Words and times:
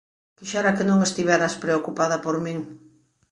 Quixera 0.37 0.75
que 0.77 0.87
non 0.89 0.99
estiveras 1.07 1.55
preocupada 1.63 2.17
por 2.25 2.35
min. 2.45 2.59